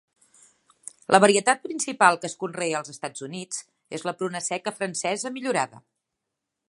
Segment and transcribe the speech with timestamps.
[1.15, 3.61] La varietat principal que es conrea als Estats Units
[3.99, 5.83] és la pruna seca francesa millorada.